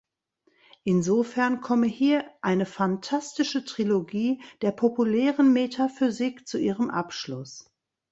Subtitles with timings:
[0.83, 7.69] Insofern komme hier „eine fantastische Trilogie der populären Metaphysik zu ihrem Abschluss“.